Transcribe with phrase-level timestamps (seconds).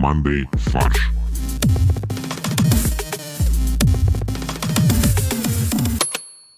[0.00, 1.10] Monday фарш.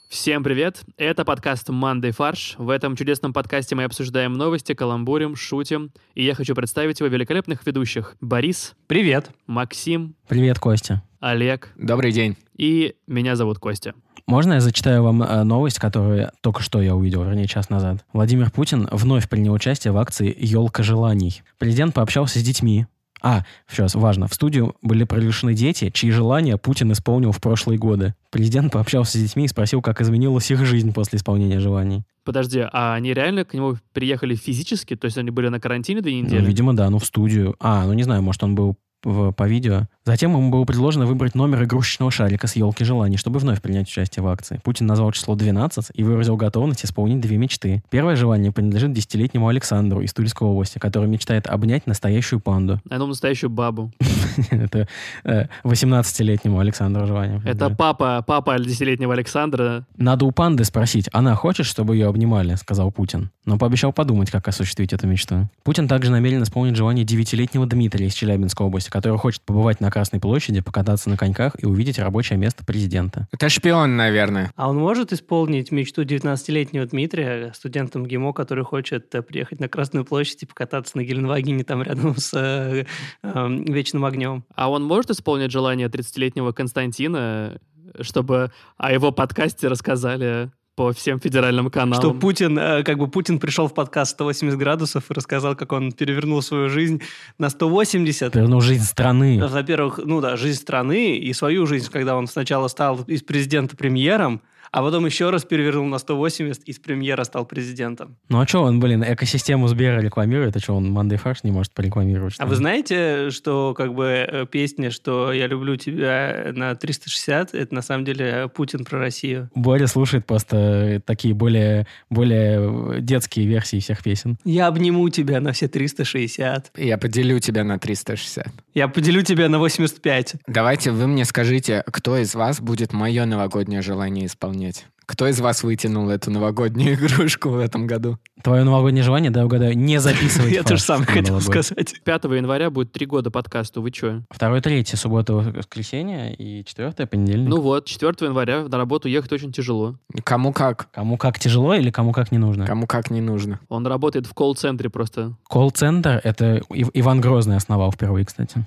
[0.08, 0.82] Всем привет!
[0.96, 2.54] Это подкаст Monday Фарш.
[2.58, 5.90] В этом чудесном подкасте мы обсуждаем новости, каламбурим, шутим.
[6.14, 8.16] И я хочу представить его великолепных ведущих.
[8.20, 9.30] Борис, Привет.
[9.48, 11.02] Максим, Привет, Костя.
[11.18, 12.36] Олег Добрый день.
[12.56, 13.94] и меня зовут Костя.
[14.28, 18.04] Можно я зачитаю вам э, новость, которую только что я увидел, вернее, час назад?
[18.12, 21.42] Владимир Путин вновь принял участие в акции «Елка желаний».
[21.58, 22.86] Президент пообщался с детьми.
[23.22, 28.14] А, сейчас важно, в студию были приглашены дети, чьи желания Путин исполнил в прошлые годы.
[28.30, 32.02] Президент пообщался с детьми и спросил, как изменилась их жизнь после исполнения желаний.
[32.24, 34.96] Подожди, а они реально к нему приехали физически?
[34.96, 36.44] То есть они были на карантине две Ну, недели?
[36.44, 37.54] видимо, да, ну в студию.
[37.60, 39.86] А, ну не знаю, может, он был в- по видео.
[40.04, 44.22] Затем ему было предложено выбрать номер игрушечного шарика с елки желаний, чтобы вновь принять участие
[44.22, 44.60] в акции.
[44.64, 47.82] Путин назвал число 12 и выразил готовность исполнить две мечты.
[47.90, 52.80] Первое желание принадлежит десятилетнему Александру из Тульской области, который мечтает обнять настоящую панду.
[52.90, 53.92] А ну, настоящую бабу.
[54.50, 54.88] Это
[55.24, 57.40] э, 18-летнему Александру желание.
[57.44, 59.86] Это папа, папа десятилетнего Александра.
[59.96, 63.30] Надо у панды спросить, она хочет, чтобы ее обнимали, сказал Путин.
[63.44, 65.48] Но пообещал подумать, как осуществить эту мечту.
[65.64, 70.20] Путин также намерен исполнить желание девятилетнего Дмитрия из Челябинской области, который хочет побывать на Красной
[70.20, 73.26] площади, покататься на коньках и увидеть рабочее место президента.
[73.32, 74.52] Это шпион, наверное.
[74.54, 80.04] А он может исполнить мечту 19-летнего Дмитрия, студента МГИМО, который хочет э, приехать на Красную
[80.04, 82.84] площадь и покататься на Геленвагене там рядом с э,
[83.22, 84.44] э, Вечным огнем?
[84.54, 87.58] А он может исполнить желание 30-летнего Константина,
[87.98, 92.00] чтобы о его подкасте рассказали по всем федеральным каналам?
[92.00, 95.92] Что Путин, э, как бы Путин пришел в подкаст 180 градусов и рассказал, как он
[95.92, 97.02] перевернул свою жизнь
[97.38, 98.34] на 180.
[98.34, 99.44] Вернул жизнь страны.
[99.46, 104.40] Во-первых, ну да, жизнь страны и свою жизнь, когда он сначала стал из президента премьером,
[104.72, 108.16] а потом еще раз перевернул на 180 и из премьера стал президентом.
[108.28, 111.72] Ну а что он, блин, экосистему Сбера рекламирует, а что он Мандай Фарш не может
[111.72, 112.34] порекламировать?
[112.34, 117.54] что А вы знаете, что как бы э, песня, что я люблю тебя на 360,
[117.54, 119.50] это на самом деле Путин про Россию.
[119.54, 124.38] Боря слушает просто такие более, более детские версии всех песен.
[124.44, 126.72] Я обниму тебя на все 360.
[126.76, 128.46] Я поделю тебя на 360.
[128.72, 130.36] Я поделю тебя на 85.
[130.46, 134.24] Давайте вы мне скажите, кто из вас будет мое новогоднее желание
[134.70, 134.86] исполнять?
[135.04, 138.18] Кто из вас вытянул эту новогоднюю игрушку в этом году?
[138.42, 141.94] Твое новогоднее желание, да, угадаю, не записывать Я тоже на хотел сказать.
[142.04, 143.82] 5 января будет три года подкасту.
[143.82, 144.22] Вы чё?
[144.30, 147.48] Второй, третий, суббота, воскресенье и четвертое, понедельник.
[147.48, 149.96] Ну вот, 4 января на работу ехать очень тяжело.
[150.24, 150.90] Кому как?
[150.92, 152.64] Кому как тяжело или кому как не нужно?
[152.64, 153.58] Кому как не нужно.
[153.68, 155.36] Он работает в колл-центре просто.
[155.48, 158.64] Колл-центр— это Ив- Иван Грозный основал впервые, кстати.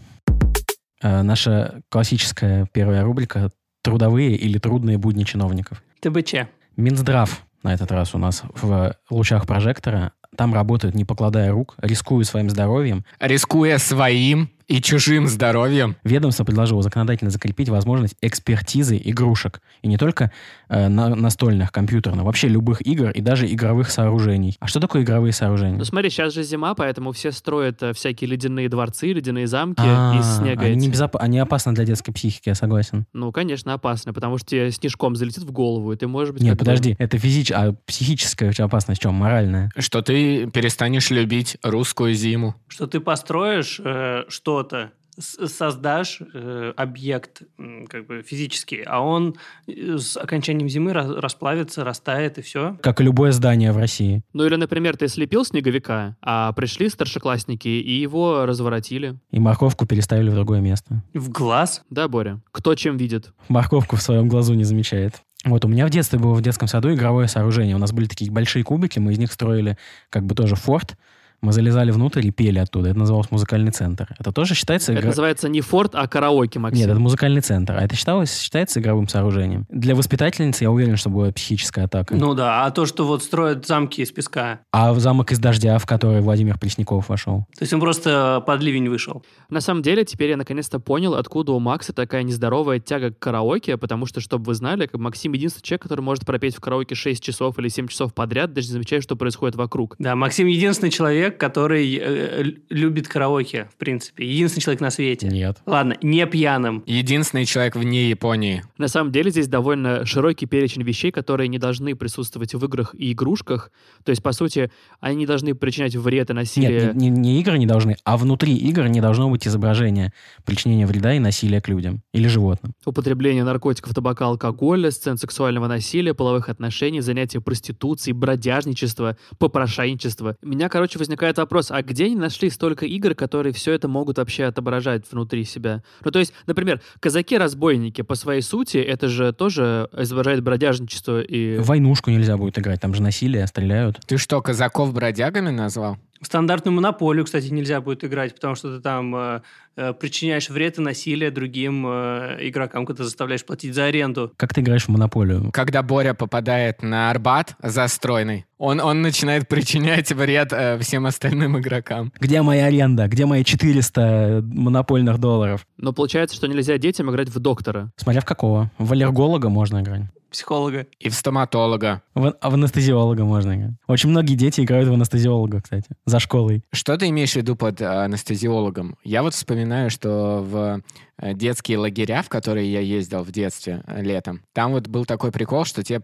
[1.01, 3.51] Э, наша классическая первая рубрика
[3.85, 5.83] «Трудовые или трудные будни чиновников».
[5.99, 6.47] ТБЧ.
[6.75, 10.13] Минздрав на этот раз у нас в лучах прожектора.
[10.35, 13.05] Там работают, не покладая рук, рискуя своим здоровьем.
[13.19, 15.95] Рискуя своим и чужим здоровьем.
[16.03, 19.61] Ведомство предложило законодательно закрепить возможность экспертизы игрушек.
[19.81, 20.31] И не только
[20.69, 24.55] э, на- настольных, компьютерных, вообще любых игр и даже игровых сооружений.
[24.59, 25.77] А что такое игровые сооружения?
[25.77, 30.17] Ну смотри, сейчас же зима, поэтому все строят э, всякие ледяные дворцы, ледяные замки А,
[30.19, 30.65] из снега.
[30.65, 33.05] Они, безоп- они опасны для детской психики, я согласен.
[33.13, 36.41] Ну, конечно, опасно, потому что тебе снежком залетит в голову, и ты можешь быть...
[36.41, 39.13] Нет, подожди, это физическая, а психическая опасность в чем?
[39.13, 39.71] Моральная.
[39.77, 42.55] Что ты перестанешь любить русскую зиму.
[42.67, 44.23] Что ты построишь э,
[44.55, 47.43] что-то, создашь э, объект
[47.87, 49.35] как бы физический, а он
[49.67, 52.77] э, с окончанием зимы расплавится, растает и все.
[52.81, 54.23] Как и любое здание в России.
[54.33, 59.17] Ну или, например, ты слепил снеговика, а пришли старшеклассники и его разворотили.
[59.31, 61.01] И морковку переставили в другое место.
[61.13, 61.83] В глаз.
[61.89, 62.41] Да, Боря?
[62.51, 63.33] Кто чем видит?
[63.47, 65.21] Морковку в своем глазу не замечает.
[65.45, 67.75] Вот, у меня в детстве было в детском саду игровое сооружение.
[67.75, 69.77] У нас были такие большие кубики, мы из них строили
[70.09, 70.97] как бы тоже форт.
[71.41, 72.89] Мы залезали внутрь и пели оттуда.
[72.89, 74.07] Это называлось музыкальный центр.
[74.19, 74.91] Это тоже считается...
[74.91, 76.81] Это игра- называется не форт, а караоке, Максим.
[76.81, 77.73] Нет, это музыкальный центр.
[77.77, 79.65] А это считалось, считается игровым сооружением.
[79.69, 82.15] Для воспитательницы я уверен, что была психическая атака.
[82.15, 84.59] Ну да, а то, что вот строят замки из песка.
[84.71, 87.45] А в замок из дождя, в который Владимир Пресняков вошел.
[87.57, 89.23] То есть он просто под ливень вышел.
[89.49, 93.77] На самом деле, теперь я наконец-то понял, откуда у Макса такая нездоровая тяга к караоке,
[93.77, 97.23] потому что, чтобы вы знали, как Максим единственный человек, который может пропеть в караоке 6
[97.23, 99.95] часов или 7 часов подряд, даже не замечая, что происходит вокруг.
[99.99, 104.25] Да, Максим единственный человек, который э, любит караоке, в принципе.
[104.25, 105.27] Единственный человек на свете.
[105.27, 105.57] Нет.
[105.65, 106.83] Ладно, не пьяным.
[106.85, 108.63] Единственный человек вне Японии.
[108.77, 113.11] На самом деле здесь довольно широкий перечень вещей, которые не должны присутствовать в играх и
[113.11, 113.71] игрушках.
[114.03, 116.81] То есть, по сути, они не должны причинять вред и насилие.
[116.87, 120.13] Нет, не, не- не игры не должны, а внутри игр не должно быть изображения
[120.45, 122.73] причинения вреда и насилия к людям или животным.
[122.85, 130.35] Употребление наркотиков, табака, алкоголя, сцен сексуального насилия, половых отношений, занятия проституцией, бродяжничества, попрошайничества.
[130.43, 133.87] У меня, короче, возникает возникает вопрос, а где они нашли столько игр, которые все это
[133.87, 135.81] могут вообще отображать внутри себя?
[136.03, 141.57] Ну, то есть, например, казаки-разбойники по своей сути, это же тоже изображает бродяжничество и...
[141.57, 144.01] Войнушку нельзя будет играть, там же насилие, стреляют.
[144.05, 145.97] Ты что, казаков бродягами назвал?
[146.25, 149.41] В стандартную монополию, кстати, нельзя будет играть, потому что ты там э,
[149.75, 154.33] э, причиняешь вред и насилие другим э, игрокам, когда заставляешь платить за аренду.
[154.35, 155.51] Как ты играешь в монополию?
[155.53, 162.11] Когда Боря попадает на Арбат застроенный, он, он начинает причинять вред э, всем остальным игрокам.
[162.19, 163.07] Где моя аренда?
[163.07, 165.67] Где мои 400 монопольных долларов?
[165.77, 167.91] Но получается, что нельзя детям играть в доктора.
[167.97, 168.71] Смотря в какого.
[168.79, 170.09] В аллерголога можно играть.
[170.35, 170.85] Психолога.
[170.99, 172.01] И в стоматолога.
[172.13, 173.77] В, а в анестезиолога можно.
[173.87, 176.61] Очень многие дети играют в анестезиолога, кстати, за школой.
[176.73, 178.97] Что ты имеешь в виду под э, анестезиологом?
[179.05, 180.81] Я вот вспоминаю, что в
[181.19, 185.31] э, детские лагеря, в которые я ездил в детстве э, летом, там вот был такой
[185.31, 186.01] прикол, что тебе,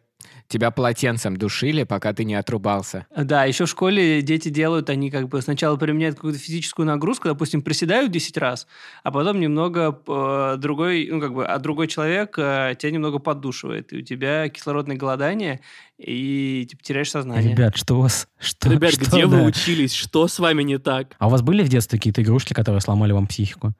[0.47, 3.05] тебя полотенцем душили, пока ты не отрубался.
[3.15, 7.61] Да, еще в школе дети делают, они как бы сначала применяют какую-то физическую нагрузку, допустим,
[7.61, 8.67] приседают 10 раз,
[9.03, 13.93] а потом немного э, другой, ну как бы, а другой человек э, тебя немного поддушивает,
[13.93, 15.61] и у тебя кислородное голодание,
[15.97, 17.51] и типа, теряешь сознание.
[17.51, 18.27] Ребят, что у вас...
[18.39, 19.27] Что, Ребят, что, где да?
[19.27, 19.93] вы учились?
[19.93, 21.15] Что с вами не так?
[21.19, 23.73] А у вас были в детстве какие-то игрушки, которые сломали вам психику?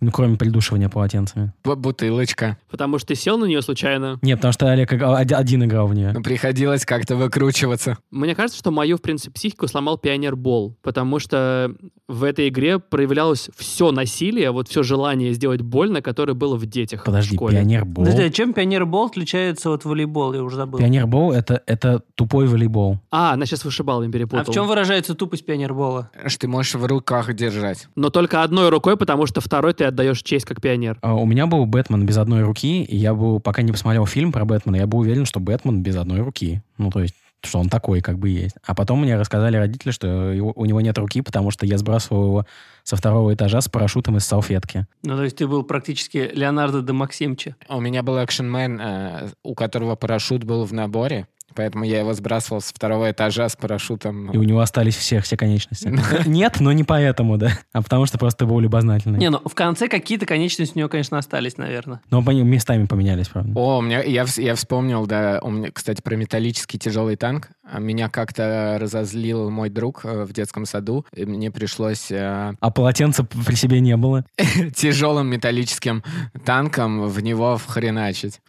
[0.00, 1.52] Ну, кроме придушивания полотенцами.
[1.64, 2.58] Б- бутылочка.
[2.70, 4.18] Потому что ты сел на нее случайно.
[4.22, 6.10] Нет, потому что Олег играл- один играл в нее.
[6.12, 7.96] Ну, приходилось как-то выкручиваться.
[8.10, 11.72] Мне кажется, что мою, в принципе, психику сломал пионербол, потому что
[12.08, 17.04] в этой игре проявлялось все насилие, вот все желание сделать больно, которое было в детях
[17.04, 17.58] Подожди, в школе.
[17.58, 18.04] пионербол?
[18.04, 20.34] Подожди, а чем пионербол отличается от волейбола?
[20.34, 20.80] Я уже забыл.
[20.80, 22.98] Пионербол это, это тупой волейбол.
[23.10, 24.40] А, она сейчас вышибал, им перепутал.
[24.40, 26.10] А в чем выражается тупость пионербола?
[26.26, 27.88] Что ты можешь в руках держать.
[27.94, 30.98] Но только одной рукой, потому что второй ты отдаешь честь как пионер.
[31.02, 34.32] А У меня был Бэтмен без одной руки, и я был, пока не посмотрел фильм
[34.32, 36.62] про Бэтмена, я был уверен, что Бэтмен без одной руки.
[36.78, 38.56] Ну, то есть, что он такой как бы есть.
[38.64, 42.24] А потом мне рассказали родители, что его- у него нет руки, потому что я сбрасывал
[42.26, 42.46] его
[42.84, 44.86] со второго этажа с парашютом из салфетки.
[45.02, 47.54] Ну, то есть ты был практически Леонардо де Максимчи.
[47.68, 52.60] У меня был экшенмен, э, у которого парашют был в наборе, поэтому я его сбрасывал
[52.60, 54.30] с второго этажа с парашютом.
[54.30, 55.92] И у него остались все, все конечности.
[56.26, 57.58] Нет, но не поэтому, да.
[57.72, 59.18] А потому что просто был любознательный.
[59.18, 62.00] Не, ну в конце какие-то конечности у него, конечно, остались, наверное.
[62.10, 63.52] Но они местами поменялись, правда.
[63.58, 67.50] О, у меня, я, я вспомнил, да, у меня, кстати, про металлический тяжелый танк.
[67.64, 72.70] А Меня как-то разозлил мой друг э, в детском саду, и мне пришлось э, А
[72.70, 74.24] полотенца при себе не было.
[74.74, 76.02] тяжелым металлическим
[76.44, 78.40] танком в него вхреначить.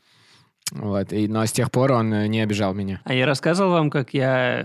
[0.71, 1.13] Вот.
[1.13, 3.01] И, но с тех пор он э, не обижал меня.
[3.03, 4.61] А я рассказывал вам, как я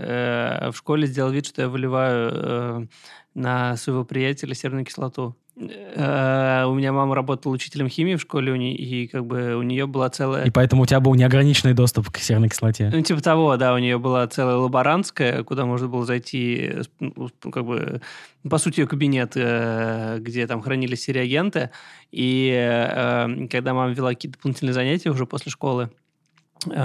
[0.65, 2.87] э, в школе сделал вид, что я выливаю э,
[3.35, 5.35] на своего приятеля серную кислоту.
[5.57, 10.09] Э, у меня мама работала учителем химии в школе, и как бы у нее была
[10.09, 10.45] целая...
[10.45, 12.89] И поэтому у тебя был неограниченный доступ к серной кислоте.
[12.93, 17.29] Ну, типа того, да, у нее была целая лаборантская, куда можно было зайти, э, ну,
[17.51, 18.01] как бы,
[18.49, 21.71] по сути, ее кабинет, э, где там хранились все реагенты.
[22.11, 25.89] И когда мама вела какие-то дополнительные занятия уже после школы,
[26.65, 26.77] я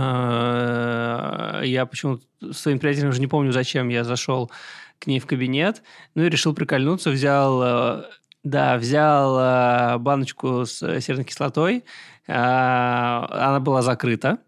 [1.90, 4.50] почему-то своим приятелям уже не помню, зачем я зашел
[4.98, 5.82] к ней в кабинет,
[6.14, 8.06] ну и решил прикольнуться, взял,
[8.46, 11.84] да, взял э, баночку с э, серной кислотой,
[12.28, 14.38] э, она была закрыта,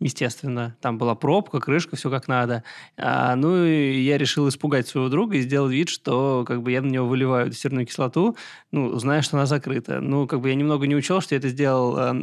[0.00, 0.76] естественно.
[0.80, 2.62] Там была пробка, крышка, все как надо.
[2.96, 6.82] А, ну, и я решил испугать своего друга и сделал вид, что как бы я
[6.82, 8.36] на него выливаю эту серную кислоту,
[8.72, 10.00] ну, зная, что она закрыта.
[10.00, 12.14] Ну, как бы я немного не учел, что я это сделал а,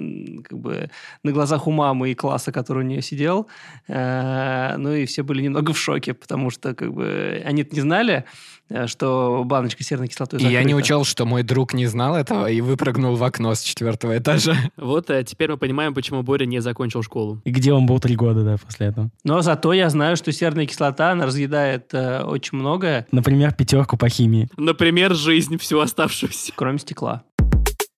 [0.43, 0.89] как бы
[1.23, 3.47] на глазах у мамы и класса, который у нее сидел.
[3.87, 8.25] А, ну, и все были немного в шоке, потому что как бы они не знали,
[8.69, 10.75] э, что баночка серной кислоты И я не закрыта.
[10.75, 14.55] учел, что мой друг не знал этого и выпрыгнул в окно с четвертого этажа.
[14.77, 17.41] Вот э, теперь мы понимаем, почему Боря не закончил школу.
[17.45, 19.09] И где он был три года, да, после этого.
[19.23, 24.09] Но зато я знаю, что серная кислота, она разъедает э, очень многое, Например, пятерку по
[24.09, 24.49] химии.
[24.57, 26.51] Например, жизнь всю оставшуюся.
[26.55, 27.23] кроме стекла.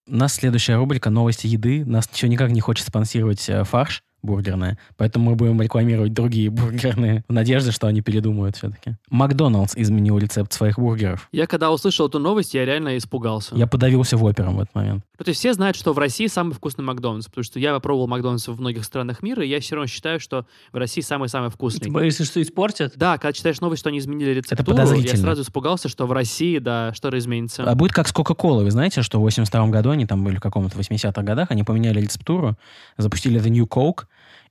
[0.07, 1.84] У нас следующая рубрика «Новости еды».
[1.84, 7.24] Нас еще никак не хочет спонсировать э, фарш бургерная, поэтому мы будем рекламировать другие бургерные
[7.27, 8.96] в надежде, что они передумают все-таки.
[9.10, 11.29] Макдоналдс изменил рецепт своих бургеров.
[11.32, 13.55] Я когда услышал эту новость, я реально испугался.
[13.55, 15.05] Я подавился в опером в этот момент.
[15.17, 18.08] Ну, то есть все знают, что в России самый вкусный Макдональдс, потому что я попробовал
[18.08, 21.55] Макдональдс в многих странах мира, и я все равно считаю, что в России самый-самый Ты
[21.55, 21.89] вкусный.
[21.89, 22.94] боишься, что испортят?
[22.96, 26.94] Да, когда читаешь новость, что они изменили рецептуру, я сразу испугался, что в России, да,
[26.94, 27.63] что-то изменится.
[27.63, 28.65] А будет как с Кока-Колой.
[28.65, 32.01] Вы знаете, что в 82 году, они там были в каком-то 80-х годах, они поменяли
[32.01, 32.58] рецептуру,
[32.98, 34.03] запустили The New Coke,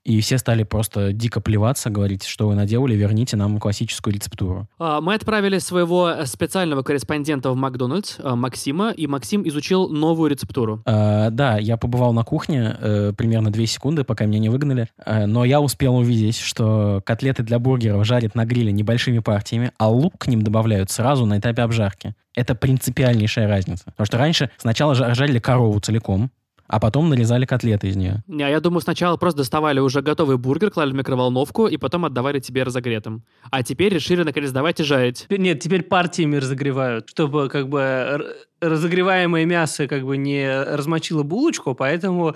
[0.05, 4.69] и все стали просто дико плеваться, говорить, что вы наделали, верните нам классическую рецептуру.
[4.79, 10.31] А, Мы отправили своего э, специального корреспондента в Макдональдс, э, Максима, и Максим изучил новую
[10.31, 10.83] рецептуру.
[10.85, 15.27] А, да, я побывал на кухне э, примерно 2 секунды, пока меня не выгнали, э,
[15.27, 20.19] но я успел увидеть, что котлеты для бургеров жарят на гриле небольшими партиями, а лук
[20.19, 22.15] к ним добавляют сразу на этапе обжарки.
[22.35, 23.85] Это принципиальнейшая разница.
[23.87, 26.31] Потому что раньше сначала жа- жарили корову целиком,
[26.67, 28.23] а потом нарезали котлеты из нее.
[28.27, 32.41] Не, я думаю, сначала просто доставали уже готовый бургер, клали в микроволновку, и потом отдавали
[32.41, 33.25] тебе разогретым.
[33.51, 35.27] А теперь решили, наконец, давайте жарить.
[35.29, 42.35] Нет, теперь партиями разогревают, чтобы как бы разогреваемое мясо как бы не размочило булочку, поэтому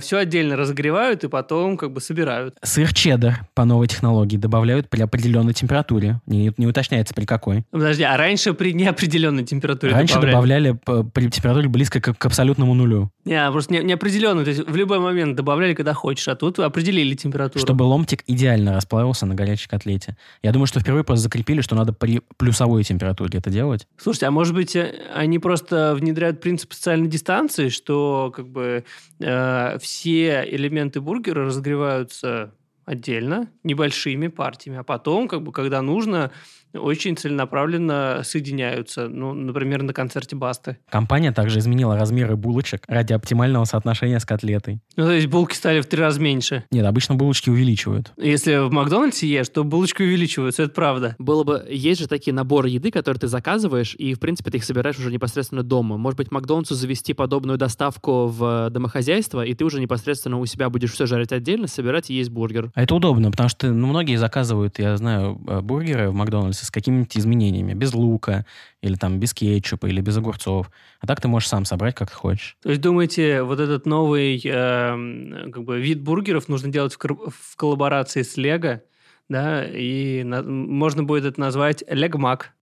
[0.00, 2.56] все отдельно разогревают и потом как бы собирают.
[2.62, 6.20] Сыр чеддер по новой технологии добавляют при определенной температуре.
[6.26, 7.64] Не, не уточняется при какой.
[7.70, 10.70] Подожди, а раньше при неопределенной температуре Раньше добавляли?
[10.70, 13.10] добавляли при температуре близко к, к абсолютному нулю.
[13.24, 17.14] Не, просто не, неопределенную, то есть в любой момент добавляли, когда хочешь, а тут определили
[17.14, 17.64] температуру.
[17.64, 20.16] Чтобы ломтик идеально расплавился на горячей котлете.
[20.42, 23.86] Я думаю, что впервые просто закрепили, что надо при плюсовой температуре это делать.
[23.96, 28.84] Слушайте, а может быть, э, они просто внедряют принцип социальной дистанции, что как бы
[29.20, 36.30] э, все элементы бургера разогреваются отдельно, небольшими партиями, а потом, как бы, когда нужно,
[36.74, 39.08] очень целенаправленно соединяются.
[39.08, 40.78] Ну, например, на концерте Басты.
[40.90, 44.80] Компания также изменила размеры булочек ради оптимального соотношения с котлетой.
[44.96, 46.64] Ну, то есть булки стали в три раза меньше.
[46.70, 48.12] Нет, обычно булочки увеличивают.
[48.16, 51.16] Если в Макдональдсе ешь, то булочки увеличиваются, это правда.
[51.18, 51.66] Было бы...
[51.70, 55.10] Есть же такие наборы еды, которые ты заказываешь, и, в принципе, ты их собираешь уже
[55.10, 55.96] непосредственно дома.
[55.96, 60.92] Может быть, Макдональдсу завести подобную доставку в домохозяйство, и ты уже непосредственно у себя будешь
[60.92, 62.70] все жарить отдельно, собирать и есть бургер.
[62.74, 66.70] А это удобно, потому что ну, многие заказывают, я знаю, э, бургеры в Макдональдсе с
[66.70, 67.74] какими-нибудь изменениями.
[67.74, 68.46] Без лука,
[68.82, 70.70] или там без кетчупа, или без огурцов.
[71.00, 72.56] А так ты можешь сам собрать, как ты хочешь.
[72.62, 77.56] То есть, думаете, вот этот новый эм, как бы вид бургеров нужно делать в, в
[77.56, 78.82] коллаборации с Лего,
[79.28, 82.52] да, и на- можно будет это назвать Легмак.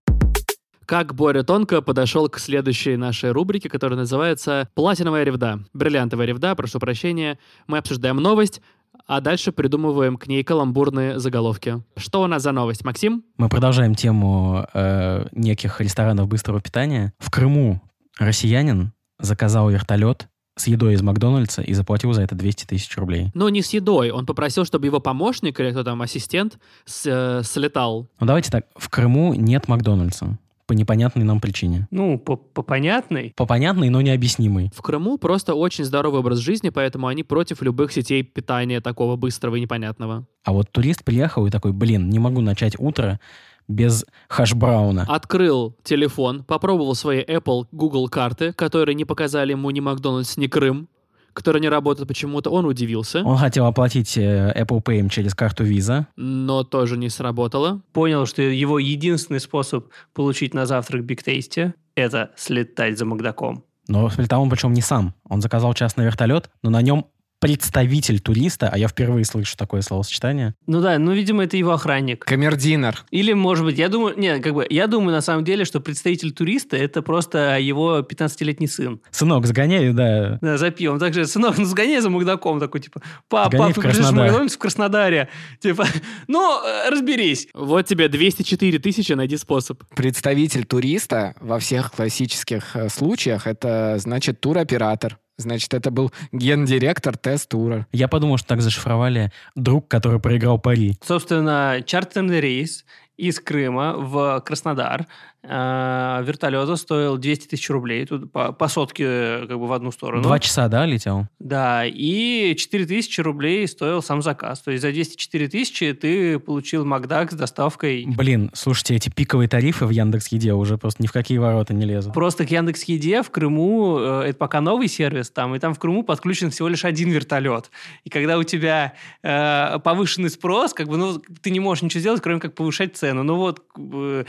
[0.85, 5.59] Как Боря Тонко подошел к следующей нашей рубрике, которая называется «Платиновая ревда».
[5.73, 7.39] Бриллиантовая ревда, прошу прощения.
[7.67, 8.61] Мы обсуждаем новость,
[9.05, 11.81] а дальше придумываем к ней каламбурные заголовки.
[11.95, 13.23] Что у нас за новость, Максим?
[13.37, 17.13] Мы продолжаем тему э, неких ресторанов быстрого питания.
[17.19, 17.81] В Крыму
[18.17, 23.29] россиянин заказал вертолет с едой из Макдональдса и заплатил за это 200 тысяч рублей.
[23.35, 24.09] Ну, не с едой.
[24.09, 28.07] Он попросил, чтобы его помощник или кто там, ассистент, с- э, слетал.
[28.19, 31.87] Ну давайте так, в Крыму нет Макдональдса по непонятной нам причине.
[31.89, 33.33] Ну, по, по понятной.
[33.35, 34.69] По понятной, но необъяснимой.
[34.75, 39.55] В Крыму просто очень здоровый образ жизни, поэтому они против любых сетей питания такого быстрого
[39.55, 40.27] и непонятного.
[40.43, 43.19] А вот турист приехал и такой, блин, не могу начать утро
[43.67, 45.05] без хашбрауна.
[45.07, 50.87] Открыл телефон, попробовал свои Apple, Google карты, которые не показали ему ни Макдональдс, ни Крым,
[51.37, 52.49] которые не работают почему-то.
[52.49, 56.07] Он удивился, Он хотел оплатить э, Apple Pay через карту Visa.
[56.15, 57.81] но тоже не сработало.
[57.93, 63.63] Понял, что его единственный способ получить на завтрак Биг Тейсти– это слетать за Макдаком.
[63.87, 65.13] Но слетал он причем не сам.
[65.29, 67.05] Он заказал частный вертолет, но на нем
[67.47, 70.53] представитель туриста, а я впервые слышу такое словосочетание.
[70.65, 72.25] Ну да, ну, видимо, это его охранник.
[72.25, 73.05] Камердинер.
[73.09, 76.33] Или, может быть, я думаю, не, как бы, я думаю, на самом деле, что представитель
[76.33, 78.99] туриста– это просто его 15-летний сын.
[79.11, 80.39] Сынок, сгоняй, да.
[80.41, 80.99] Да, за пивом.
[80.99, 82.59] Также, сынок, ну сгоняй за Макдаком.
[82.59, 84.25] Такой, типа, пап, Сгоняй пап, в ты пришли в Краснодар».
[84.25, 85.29] Макдональдс в Краснодаре.
[85.61, 85.85] Типа,
[86.27, 87.47] ну, э, разберись.
[87.53, 89.83] Вот тебе 204 тысячи, найди способ.
[89.95, 95.17] Представитель туриста во всех классических э, случаях это значит туроператор.
[95.37, 97.85] Значит, это был гендиректор тест-тура.
[97.91, 100.97] Я подумал, что так зашифровали друг, который проиграл пари.
[101.03, 102.85] Собственно, чартерный рейс
[103.17, 105.07] из Крыма в Краснодар
[105.47, 108.05] вертолета стоил 200 тысяч рублей.
[108.05, 110.23] Тут по, по сотке э, как бы в одну сторону.
[110.23, 111.27] Два часа, да, летел?
[111.39, 114.59] Да, и 4 тысячи рублей стоил сам заказ.
[114.61, 118.05] То есть за 204 тысячи ты получил Макдак с доставкой.
[118.07, 122.13] Блин, слушайте, эти пиковые тарифы в Яндекс.Еде уже просто ни в какие ворота не лезут.
[122.13, 125.79] Просто к Яндекс Еде в Крыму, э, это пока новый сервис там, и там в
[125.79, 127.71] Крыму подключен всего лишь один вертолет.
[128.03, 132.21] И когда у тебя э, повышенный спрос, как бы, ну, ты не можешь ничего сделать,
[132.21, 133.23] кроме как повышать цену.
[133.23, 134.25] Ну вот, как бы,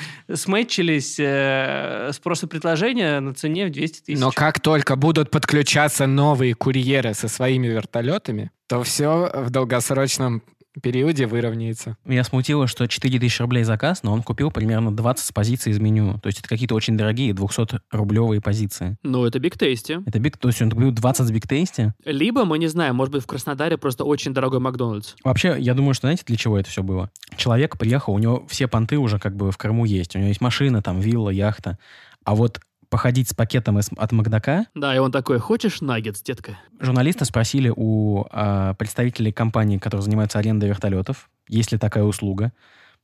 [1.08, 4.20] сметчились э, спрос и предложение на цене в 200 тысяч.
[4.20, 10.42] Но как только будут подключаться новые курьеры со своими вертолетами, то все в долгосрочном
[10.80, 11.96] периоде выровняется.
[12.04, 16.18] Меня смутило, что 4000 рублей заказ, но он купил примерно 20 позиций из меню.
[16.20, 18.96] То есть это какие-то очень дорогие 200-рублевые позиции.
[19.02, 20.02] Ну, это Big Tasty.
[20.06, 21.92] Это биг, то есть он купил 20 с биг тейсти.
[22.04, 25.14] Либо, мы не знаем, может быть, в Краснодаре просто очень дорогой Макдональдс.
[25.24, 27.10] Вообще, я думаю, что знаете, для чего это все было?
[27.36, 30.14] Человек приехал, у него все понты уже как бы в Крыму есть.
[30.16, 31.78] У него есть машина, там, вилла, яхта.
[32.24, 34.66] А вот походить с пакетом из- от Макдака.
[34.74, 36.58] Да, и он такой, хочешь наггетс, детка?
[36.80, 42.52] Журналисты спросили у а, представителей компании, которые занимаются арендой вертолетов, есть ли такая услуга.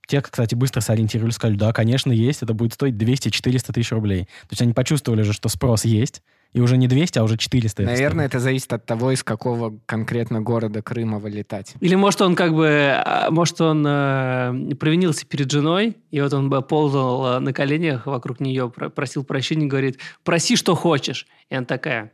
[0.07, 4.25] Те, кстати, быстро сориентировались, сказали, да, конечно, есть, это будет стоить 200-400 тысяч рублей.
[4.43, 6.23] То есть они почувствовали же, что спрос есть,
[6.54, 7.82] и уже не 200, а уже 400.
[7.82, 8.30] это Наверное, стоит.
[8.34, 11.75] это зависит от того, из какого конкретно города Крыма вылетать.
[11.80, 16.49] Или может он как бы, а, может он э, провинился перед женой, и вот он
[16.49, 21.26] бы ползал э, на коленях вокруг нее, про- просил прощения, говорит, проси, что хочешь.
[21.50, 22.12] И она такая,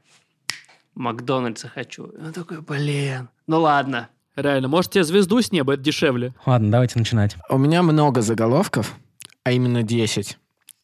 [0.95, 2.07] Макдональдса хочу.
[2.07, 4.09] И он такой, блин, ну ладно.
[4.37, 6.33] Реально, может тебе звезду с неба, это дешевле.
[6.47, 7.37] Ладно, давайте начинать.
[7.51, 8.95] У меня много заголовков,
[9.45, 10.39] а именно 10.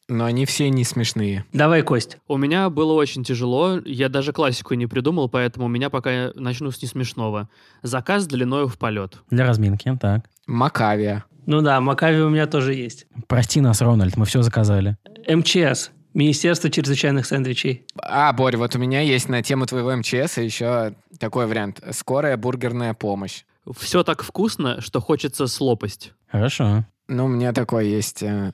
[0.09, 1.45] Но они все не смешные.
[1.51, 2.17] Давай, Кость.
[2.27, 6.71] У меня было очень тяжело, я даже классику не придумал, поэтому у меня пока начну
[6.71, 7.49] с несмешного.
[7.83, 9.17] Заказ длиною в полет.
[9.29, 10.29] Для разминки, так.
[10.45, 11.25] Макавия.
[11.45, 13.05] Ну да, Макави у меня тоже есть.
[13.27, 14.97] Прости нас, Рональд, мы все заказали.
[15.27, 15.91] МЧС.
[16.13, 17.85] Министерство чрезвычайных сэндвичей.
[18.01, 21.81] А, Борь, вот у меня есть на тему твоего МЧС еще такой вариант.
[21.91, 23.43] Скорая бургерная помощь.
[23.77, 26.13] Все так вкусно, что хочется слопасть.
[26.31, 26.85] Хорошо.
[27.07, 28.51] Ну, у меня такой есть э,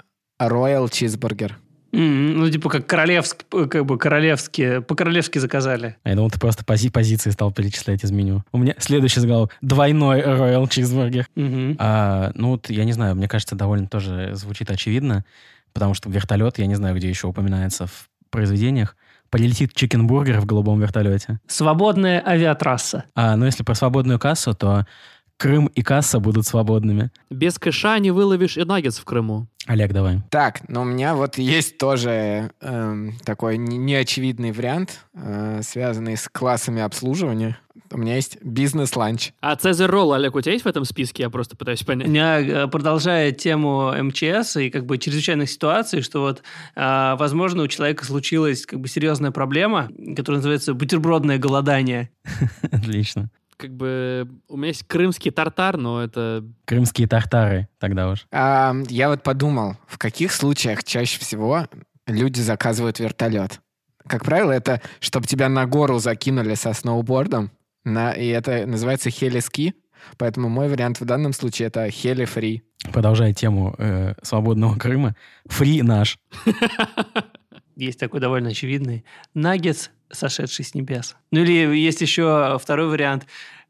[0.48, 1.52] Royal Cheeseburger.
[1.92, 5.96] М, Ну, типа как королевск, как бы королевские, по-королевски заказали.
[6.04, 8.44] А Я думал, ты просто пози- позиции стал перечислять из меню.
[8.52, 9.56] У меня следующий заголовок.
[9.62, 11.26] Двойной Royal Cheeseburger.
[11.36, 11.76] Мгм.
[11.80, 15.24] А, ну, вот, я не знаю, мне кажется, довольно тоже звучит очевидно,
[15.72, 18.96] потому что вертолет, я не знаю, где еще упоминается в произведениях,
[19.30, 21.40] полетит чикенбургер в голубом вертолете.
[21.48, 23.04] Свободная авиатрасса.
[23.16, 24.88] А, ну, если про свободную кассу, то
[25.38, 27.12] Крым и касса будут свободными.
[27.30, 29.48] Без кэша не выловишь и наггетс в Крыму.
[29.66, 30.22] Олег, давай.
[30.30, 36.28] Так, но у меня вот есть тоже эм, такой не- неочевидный вариант, э, связанный с
[36.30, 37.58] классами обслуживания.
[37.92, 39.32] У меня есть бизнес-ланч.
[39.40, 41.24] А Цезарь Ролл, Олег, у тебя есть в этом списке?
[41.24, 42.08] Я просто пытаюсь У понять.
[42.08, 46.44] меня, э, продолжая тему МЧС и как бы чрезвычайных ситуаций, что вот,
[46.76, 52.10] а, возможно, у человека случилась как бы серьезная проблема, которая называется бутербродное голодание.
[52.72, 53.30] Отлично.
[53.58, 56.44] Как бы у меня есть крымский тартар, но это...
[56.66, 58.26] Крымские тартары тогда уж.
[58.32, 61.68] А, я вот подумал, в каких случаях чаще всего
[62.08, 63.62] люди заказывают вертолет?
[64.08, 67.52] Как правило, это чтобы тебя на гору закинули со сноубордом,
[67.84, 69.76] на, и это называется хелиски.
[70.18, 72.64] Поэтому мой вариант в данном случае это хели-фри.
[72.92, 75.16] Продолжая тему э, свободного Крыма.
[75.46, 76.18] Фри наш.
[77.76, 79.06] Есть такой довольно очевидный.
[79.34, 81.16] Наггетс, сошедший с небес.
[81.32, 83.26] Ну или есть еще второй вариант.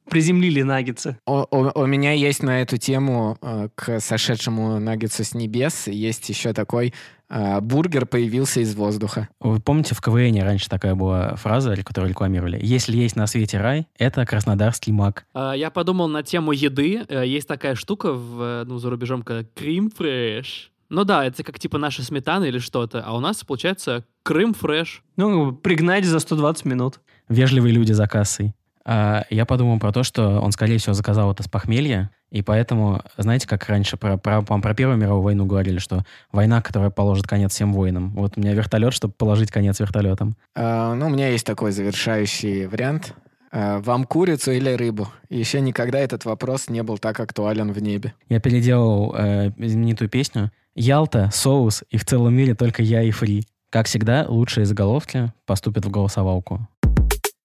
[0.09, 1.17] Приземлили наггетсы.
[1.25, 6.27] У, у- у меня есть на эту тему э, к сошедшему наггетсу с небес есть
[6.27, 6.93] еще такой
[7.29, 9.29] э, бургер появился из воздуха.
[9.39, 12.59] Вы помните, в КВН раньше такая была фраза, которую рекламировали?
[12.61, 15.25] «Если есть на свете рай, это краснодарский маг».
[15.33, 17.05] А, Я подумал на тему еды.
[17.07, 20.72] Э, Есть такая штука в, э, ну, за рубежом, как крем фреш.
[20.89, 23.03] Ну да, это как типа наша сметана или что-то.
[23.05, 25.03] А у нас получается крым фреш.
[25.17, 26.99] Ну, как бы пригнать за 120 минут.
[27.29, 28.53] Вежливые люди за кассой.
[28.85, 33.01] А я подумал про то, что он, скорее всего, заказал это с похмелья, и поэтому,
[33.17, 37.53] знаете, как раньше про, про, про Первую мировую войну говорили, что война, которая положит конец
[37.53, 38.11] всем войнам.
[38.11, 40.35] Вот у меня вертолет, чтобы положить конец вертолетам.
[40.55, 43.13] Э, ну, у меня есть такой завершающий вариант.
[43.51, 45.07] Э, вам курицу или рыбу?
[45.29, 48.13] Еще никогда этот вопрос не был так актуален в небе.
[48.27, 53.45] Я переделал э, знаменитую песню «Ялта, соус, и в целом мире только я и фри».
[53.69, 56.67] Как всегда, лучшие заголовки поступят в голосовалку.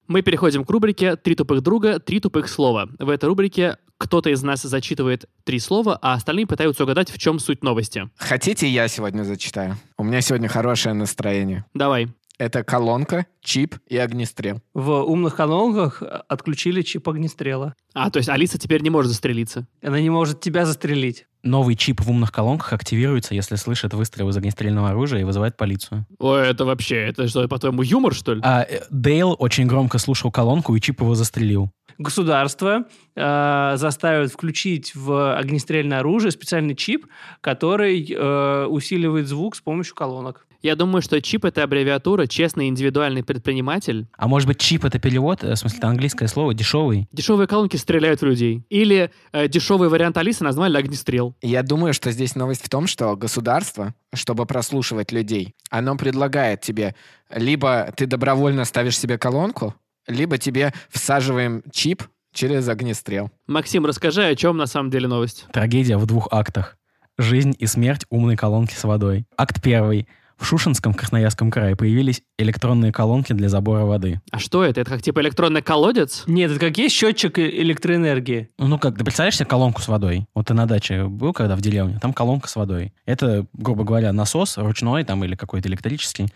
[0.07, 2.89] Мы переходим к рубрике «Три тупых друга, три тупых слова».
[2.99, 7.39] В этой рубрике кто-то из нас зачитывает три слова, а остальные пытаются угадать, в чем
[7.39, 8.09] суть новости.
[8.17, 9.77] Хотите, я сегодня зачитаю?
[9.99, 11.67] У меня сегодня хорошее настроение.
[11.75, 12.09] Давай.
[12.39, 14.63] Это колонка, чип и огнестрел.
[14.73, 17.75] В умных колонках отключили чип огнестрела.
[17.95, 19.67] А, то есть Алиса теперь не может застрелиться.
[19.83, 21.27] Она не может тебя застрелить.
[21.43, 26.07] Новый чип в умных колонках активируется, если слышит выстрел из огнестрельного оружия и вызывает полицию.
[26.21, 28.41] Ой, это вообще, это что, по-твоему, юмор, что ли?
[28.45, 31.73] А э, Дейл очень громко слушал колонку, и чип его застрелил.
[31.97, 32.85] Государство
[33.17, 37.07] э, заставит включить в огнестрельное оружие специальный чип,
[37.41, 40.48] который э, усиливает звук с помощью колонок.
[40.63, 44.09] Я думаю, что чип— это аббревиатура «честный индивидуальный предприниматель».
[44.17, 47.09] А может быть, чип— это перевод, э, в смысле, это английское слово, дешевый?
[47.13, 48.65] Дешевые колонки стреляют в людей.
[48.69, 51.37] Или э, дешевый вариант Алисы назвали огнестрел.
[51.43, 56.95] Я думаю, что здесь новость в том, что государство, чтобы прослушивать людей, оно предлагает тебе
[57.31, 59.75] либо ты добровольно ставишь себе колонку,
[60.07, 63.31] либо тебе всаживаем чип через огнестрел.
[63.47, 65.47] Максим, расскажи, о чем на самом деле новость.
[65.53, 66.77] Трагедия в двух актах.
[67.19, 69.27] Жизнь и смерть умной колонки с водой.
[69.37, 70.07] Акт первый.
[70.39, 74.21] В Шушинском Красноярском крае появились электронные колонки для забора воды.
[74.31, 74.81] А что это?
[74.81, 76.23] Это как типа электронный колодец?
[76.29, 78.49] Нет, это как есть счетчик электроэнергии.
[78.57, 80.27] Ну как, ты представляешь себе колонку с водой?
[80.35, 82.93] Вот ты на даче был когда в деревне, там колонка с водой.
[83.05, 86.29] Это, грубо говоря, насос ручной там или какой-то электрический.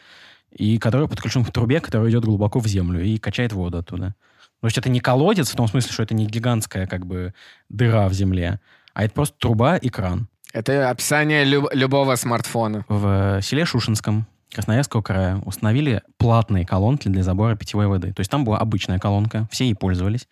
[0.52, 4.14] и который подключен к трубе, которая идет глубоко в землю и качает воду оттуда.
[4.60, 7.34] То есть это не колодец в том смысле, что это не гигантская как бы
[7.68, 8.60] дыра в земле,
[8.94, 10.28] а это просто труба и кран.
[10.52, 12.84] Это описание люб- любого смартфона.
[12.88, 18.12] В селе Шушинском Красноярского края установили платные колонки для забора питьевой воды.
[18.12, 20.28] То есть там была обычная колонка, все ей пользовались.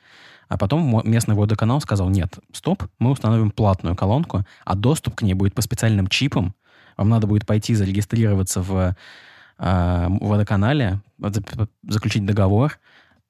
[0.49, 5.35] А потом местный водоканал сказал, нет, стоп, мы установим платную колонку, а доступ к ней
[5.35, 6.55] будет по специальным чипам.
[6.97, 8.95] Вам надо будет пойти зарегистрироваться в
[9.59, 12.79] э, водоканале, за- заключить договор,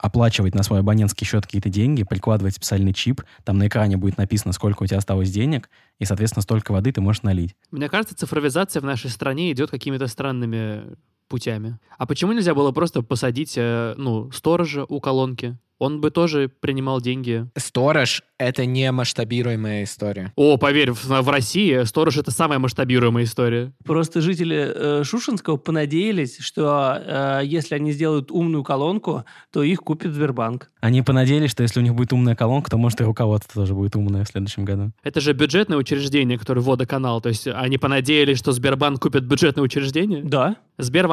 [0.00, 4.52] оплачивать на свой абонентский счет какие-то деньги, прикладывать специальный чип, там на экране будет написано,
[4.52, 7.54] сколько у тебя осталось денег, и, соответственно, столько воды ты можешь налить.
[7.70, 10.96] Мне кажется, цифровизация в нашей стране идет какими-то странными
[11.30, 11.78] путями.
[11.96, 15.56] А почему нельзя было просто посадить, э, ну, сторожа у колонки?
[15.80, 17.48] Он бы тоже принимал деньги.
[17.56, 20.30] Сторож— это не масштабируемая история.
[20.36, 23.72] О, поверь, в, в России сторож— это самая масштабируемая история.
[23.82, 30.12] Просто жители э, Шушинского понадеялись, что э, если они сделают умную колонку, то их купит
[30.12, 30.70] Сбербанк.
[30.80, 33.96] Они понадеялись, что если у них будет умная колонка, то, может, и руководство тоже будет
[33.96, 34.92] умное в следующем году.
[35.02, 37.22] Это же бюджетное учреждение, которое водоканал.
[37.22, 40.22] То есть они понадеялись, что Сбербанк купит бюджетное учреждение?
[40.22, 40.56] Да.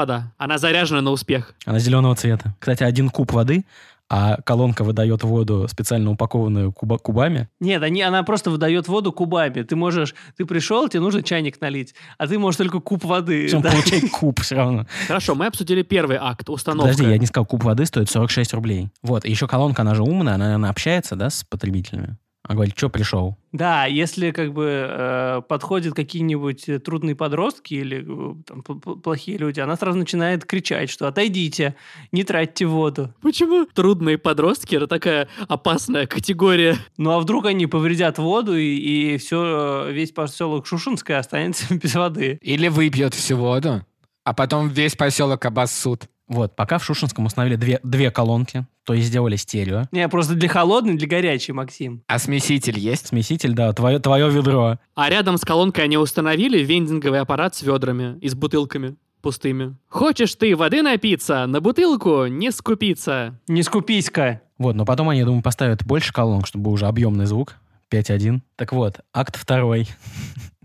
[0.07, 0.33] Сбервода.
[0.37, 1.53] Она заряжена на успех.
[1.65, 2.55] Она зеленого цвета.
[2.59, 3.65] Кстати, один куб воды,
[4.09, 7.49] а колонка выдает воду, специально упакованную куба- кубами.
[7.59, 9.63] Нет, они, она просто выдает воду кубами.
[9.63, 13.43] Ты можешь, ты пришел, тебе нужно чайник налить, а ты можешь только куб воды.
[13.43, 13.71] Причем да.
[13.71, 14.85] получай куб все равно.
[15.07, 16.93] Хорошо, мы обсудили первый акт, установка.
[16.93, 18.89] Подожди, я не сказал, куб воды стоит 46 рублей.
[19.03, 22.17] Вот, и еще колонка, она же умная, она, наверное, общается, да, с потребителями.
[22.47, 23.37] Она говорит, что пришел?
[23.51, 29.59] Да, если как бы э, подходят какие-нибудь э, трудные подростки или э, там, плохие люди,
[29.59, 31.75] она сразу начинает кричать, что отойдите,
[32.13, 33.13] не тратьте воду.
[33.21, 36.77] Почему трудные подростки— это такая опасная категория?
[36.97, 42.39] Ну а вдруг они повредят воду и, все, весь поселок Шушинская останется без воды.
[42.41, 43.85] Или выпьет всю воду,
[44.23, 46.07] а потом весь поселок обоссут.
[46.29, 49.89] Вот, пока в Шушинском установили две, две колонки, то есть сделали стерео.
[49.91, 52.03] Не, просто для холодной, для горячей, Максим.
[52.07, 53.07] А смеситель есть?
[53.07, 54.79] Смеситель, да, твое, твое ведро.
[54.95, 59.75] А рядом с колонкой они установили вендинговый аппарат с ведрами и с бутылками пустыми.
[59.89, 61.45] Хочешь ты воды напиться?
[61.47, 63.37] На бутылку не скупиться.
[63.49, 64.39] Не скупись-ка.
[64.57, 67.57] Вот, но потом они, я думаю, поставят больше колонок, чтобы уже объемный звук.
[67.91, 68.39] 5.1.
[68.55, 69.89] Так вот, акт второй.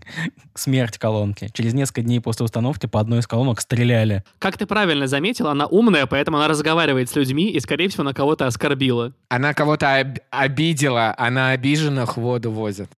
[0.55, 1.49] Смерть колонки.
[1.53, 4.23] Через несколько дней после установки по одной из колонок стреляли.
[4.39, 8.13] Как ты правильно заметил, она умная, поэтому она разговаривает с людьми и, скорее всего, на
[8.13, 9.13] кого-то оскорбила.
[9.29, 12.89] Она кого-то об- обидела, а на обиженных воду возят.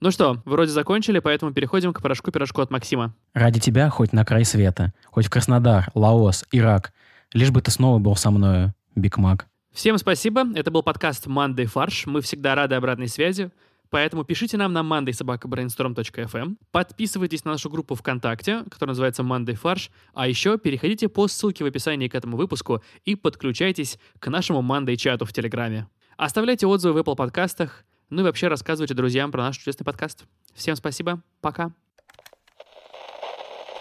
[0.00, 3.14] Ну что, вроде закончили, поэтому переходим к порошку-пирожку от Максима.
[3.34, 6.92] Ради тебя хоть на край света, хоть в Краснодар, Лаос, Ирак.
[7.32, 9.46] Лишь бы ты снова был со мною, Биг Мак.
[9.72, 10.44] Всем спасибо.
[10.56, 12.06] Это был подкаст Monday Фарш.
[12.06, 13.50] Мы всегда рады обратной связи.
[13.92, 16.56] Поэтому пишите нам на mondaysobakabrainstorm.fm.
[16.70, 19.90] Подписывайтесь на нашу группу ВКонтакте, которая называется Monday Фарш.
[20.14, 24.96] А еще переходите по ссылке в описании к этому выпуску и подключайтесь к нашему Monday
[24.96, 25.88] чату в Телеграме.
[26.16, 27.84] Оставляйте отзывы в Apple подкастах.
[28.08, 30.24] Ну и вообще рассказывайте друзьям про наш чудесный подкаст.
[30.54, 31.20] Всем спасибо.
[31.42, 31.72] Пока.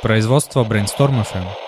[0.01, 1.60] Производство Brainstorm FM.